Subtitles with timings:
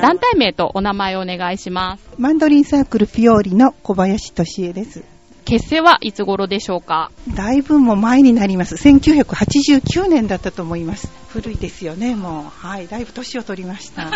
[0.00, 2.02] 団体名とお名前をお願いします。
[2.18, 5.02] マンドリンサークルフィオーリの小林俊恵です。
[5.44, 7.10] 結成はいつ頃でしょうか？
[7.34, 8.76] だいぶもう前になります。
[8.76, 11.08] 1989年だったと思います。
[11.28, 12.66] 古いですよね、もう。
[12.66, 14.10] はい、だいぶ年を取りました。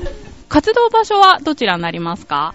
[0.48, 2.54] 活動場所はどちらになりますか？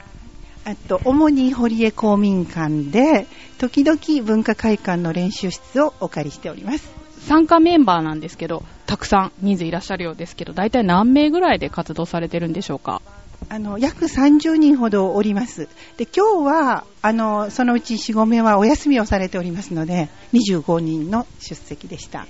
[0.66, 3.28] あと、主に堀江公民館で、
[3.60, 6.90] 時々文化会館の練習室をお借りしております。
[7.26, 13.02] 参加メンバーなんですけど、たくさん人数いらっしゃるようですけど、大体何名ぐらいで活動されてるんでしょうか？
[13.50, 15.68] あの、約30人ほどおります。
[15.98, 22.26] で、今日は、あの、そのうち4、5名はお休みをされておりますので、25人の出席でした。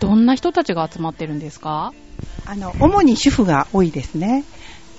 [0.00, 1.92] どんな人たちが集まってるんですか？
[2.46, 4.44] あの、主に主婦が多いですね。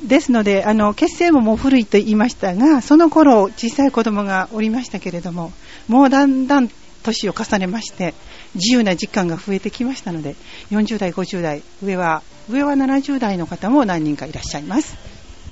[0.03, 5.51] ですので、あの、結成ももう古いと言いましたが、その頃、小さい子供がおりましたけれども、
[5.87, 6.69] もうだんだん
[7.05, 8.13] 年を重ねまして、
[8.55, 10.35] 自由な時間が増えてきましたので、
[10.71, 14.97] 40代、50代、上は、上は70代の方も何人かいらっしゃいます。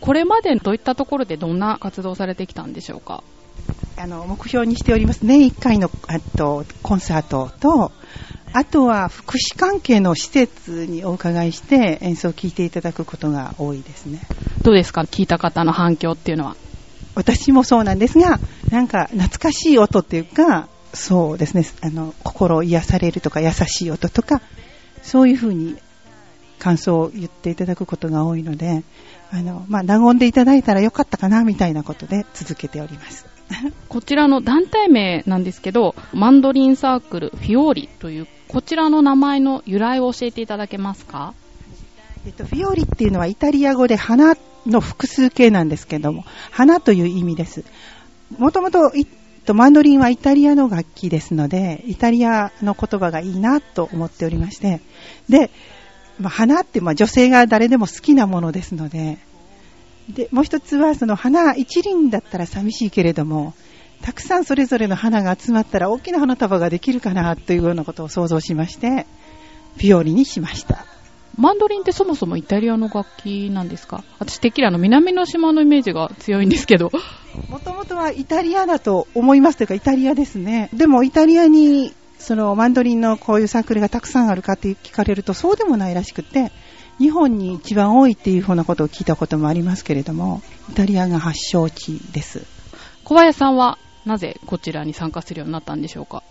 [0.01, 3.23] これまでどういったところでどんな活動をされてきたんでしょうか？
[3.95, 7.91] あの、目標にしております年1回の、あと、コンサートと、
[8.51, 14.27] あとは福祉関係の施設にお伺いして演奏を聴いていただくことが多いですね。
[14.63, 15.01] どうですか？
[15.01, 16.55] 聞いた方の反響っていうのは。
[17.15, 18.39] 私もそうなんですが、
[18.71, 24.41] なんか懐かしい音っていうか、そうですね、あの、心を癒されるとか優しい音とか、
[25.01, 25.75] そういうふうに
[26.59, 28.83] 感想を言っていただくことが多いので、
[29.31, 33.25] あの、まあ、和んでいただいたらよかったかな、みたいなことで続けております。
[33.89, 41.33] こちらの団体名なんですけど、マンドリンサークルフィオーリという、こちらの名前の由来を教えていただけますか？
[42.25, 44.35] えっと、フィオーリっていうのはイタリア語で花
[44.65, 47.65] の複数形なんですけども、花という意味です。
[48.37, 49.05] もともと、い
[49.43, 54.81] とマンドリンはイタリアの楽器ですので、イタリアの言葉がいいなと思っておりまして、
[55.29, 55.51] で、
[56.19, 59.17] まあ、花ってまあ女性が誰でも好きなものですので、
[60.09, 63.53] で、もう一つはその花一輪だったら寂しいけれども、
[64.01, 69.05] たくさんそれぞれの花が集まったら大きな花束ができるかなというようなことを想像しまして、
[69.77, 70.85] フィオリにしました。
[71.37, 74.03] マンドリンってそもそもイタリアの楽器なんですか？
[74.19, 76.91] 私てっきりあの南の島のイメージが強いんですけど。
[77.49, 80.69] もともとはイタリアだと思いますというか、イタリアですね。
[80.73, 86.51] でもイタリアに、そのマンドリンのこういうサークルがたくさんあるかって聞かれると、そうでもないらしくて、
[86.99, 92.45] 日本に一番多いっていうふうなことを聞いたこともありますけれども、イタリアが発祥地です。
[93.03, 96.21] 小林さんはなぜこちらに参加するようになったんでしょうか？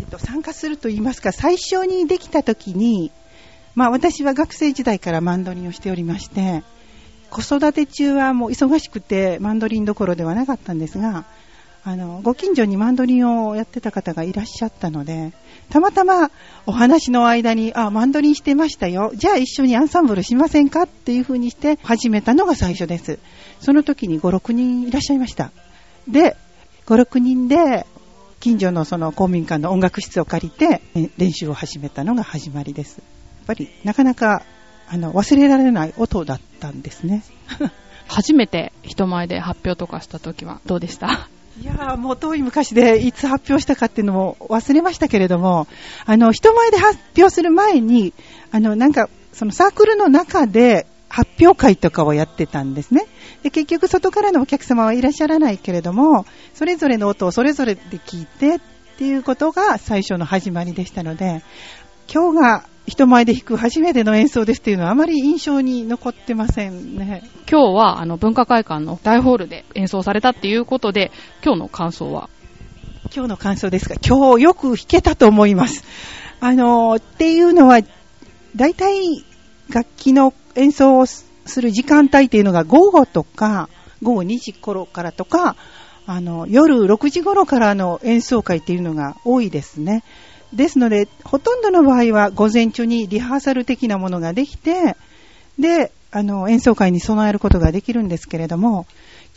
[0.00, 3.12] えっと、参加すると言いますか、最初にできた時に、
[3.76, 6.64] まあ私は学生時代からマンドリンをしておりまして、
[7.30, 11.26] 子育て中はもう忙しくてマンドリンどころではなかったんですが、
[11.84, 15.32] あの、ご近所にマンドリンをやってた方がいらっしゃったので、
[15.68, 16.30] たまたま
[16.64, 19.12] お話の間に、あ、マンドリンしてましたよ。
[19.14, 23.18] じゃあ一緒にアンサンブルしませんかっていう風にして始めたのが最初です。
[23.60, 25.52] その時に5、6人いらっしゃいました。
[26.08, 26.34] で、
[26.86, 27.86] 5、6人で、
[28.40, 30.80] 近所のその公民館の音楽室を借りて
[31.18, 33.15] 練習を始めたのが始まりです。
[33.46, 34.42] やっぱりなかなか
[34.88, 37.22] あの忘れられない音だったんですね。
[38.08, 41.28] 初めて人前で発表とかした時はどうでした？
[41.62, 45.68] いやーもう遠い昔でいつ発表したかっていうのも忘れましたけれども、
[46.04, 48.12] あの人前で発表する前に、
[48.50, 53.06] あのなんかそのサークルの中で発表会とかをやってたんですね。
[53.44, 58.60] で結局外からのお客様はいらっしゃらないけれども、それぞれの音をそれぞれで聞いてっ
[58.98, 61.42] ていうことが最初の始まりでしたので、
[62.12, 67.22] 今日が人前で弾く初めての演奏ですっていうのはあまり印象に残ってませんね。
[67.50, 71.10] 今日はあの文化会館の大ホールで演奏されたっていうことで、
[71.44, 72.30] 今日の感想は？
[73.14, 75.84] 今日の感想ですが、今日よく弾けたと思います。
[76.40, 77.80] あの、っていうのは、
[78.54, 79.24] 大体
[79.68, 81.26] 楽器の演奏をす
[81.60, 83.68] る時間帯っていうのが午後とか、
[84.02, 85.56] 午後2時頃からとか、
[86.06, 90.04] あの、夜6時頃からの演奏会っていうのが多いですね。
[90.56, 94.96] ですので、ほとんどの場合は午前中にリハーサル的なものができて、
[95.58, 98.86] で、あの、演奏会に備えることができるんですけれども、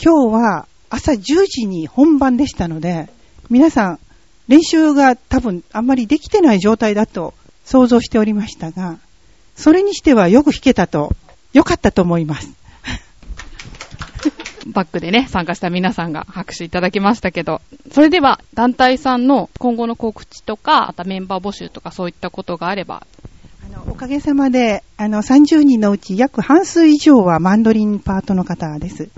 [0.04, 3.10] 今日は朝10時に本番でしたので、
[3.50, 4.00] 皆さん、
[4.48, 7.33] 練習が多分あんまりできてない状態だと
[7.66, 8.98] 想像しておりましたが、
[9.56, 11.12] それにしてはよく弾けたと、
[11.54, 12.51] よかったと思います。
[14.68, 17.62] バックでね、参加した皆さんが拍手いただきましたけど、
[17.92, 23.06] それでは団体さんの今後の告知とか、またメンバー募集とかそういったことがあれば、
[23.66, 29.10] あのおかげさまで、あの、30人のうち約半数以上はマンドリンパートの方です。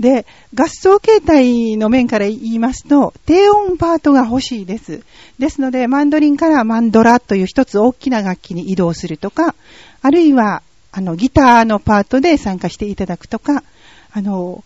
[0.00, 5.02] で、合奏形態の面から言いますと、低音パートが欲しいです。
[5.38, 9.54] ですので、マンドリンからマンドラという一つ大きな楽器に移動するとか、
[10.00, 10.62] あるいは、
[10.92, 13.64] あの、ギターのパートで参加していただくとか、
[14.12, 14.62] あの、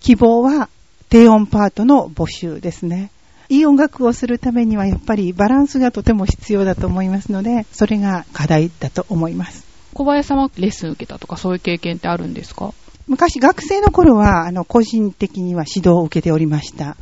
[0.00, 0.68] 希望は
[1.08, 3.10] 低音パートの募集ですね。
[3.48, 9.64] いい音楽をするためにはやっぱりバランスがとても必要だと思いますので、それが課題だと思います。
[9.94, 12.74] 小林さんはレッスン受けたとかそういう経験ってあるんですか？
[13.06, 16.96] 昔学生の頃は、あの、個人的には指導を受けておりました。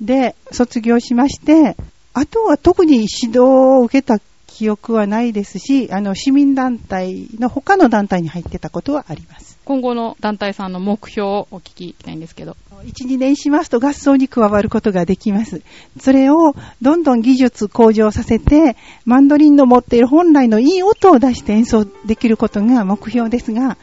[0.00, 1.76] で、卒業しまして、
[2.14, 9.55] あとは特に指導を受けた記憶はないですし、あの、市民団体の他の団体に入ってたことはあります。
[9.66, 12.56] 今後の団体さんの目標をお聞きしたいんですけど。
[12.84, 15.60] 1、2年しますと合奏に加わることができます。
[15.98, 23.76] それをどんどん技術向上させて、マンドリンの持っている本来のいい音を出して演奏できることが目標ですが、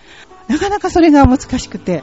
[0.48, 2.02] なかなかそれが難しくて、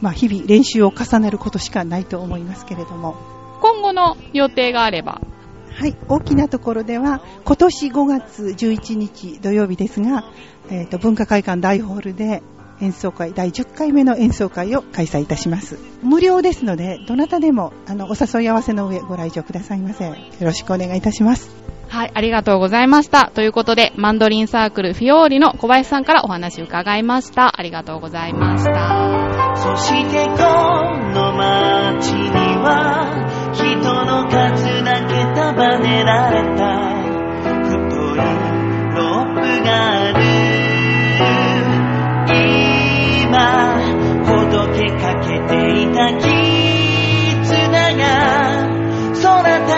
[0.00, 3.14] まあ日々練習を重ねることしかないと思いますけれども。
[3.60, 5.20] 今後の予定があれば
[5.72, 10.24] はい、大きなところでは、今年5月11日土曜日ですが、
[10.68, 12.42] えーと、文化会館大ホールで
[12.80, 15.78] 演奏会、第10回目の演奏会を開催いたします。
[16.02, 20.06] 無料ですので、どなたでもあのお誘い合わせの上ご来場くださいませ。
[20.06, 21.50] よろしくお願いいたします。
[21.90, 23.32] はい、ありがとうございました。
[23.34, 27.58] ということで、マンドリンサークルフィオーリの小林さんからお話伺いました。
[27.58, 29.56] ありがとうございました。
[29.56, 32.30] そしてこの街に
[32.62, 36.69] は人の数だけ束ねられた